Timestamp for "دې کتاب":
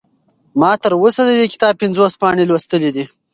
1.39-1.73